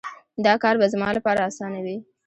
[0.45, 1.97] دا کار به زما لپاره اسانه وي